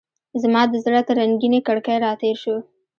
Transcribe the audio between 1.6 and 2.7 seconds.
کړکۍ راتیر شو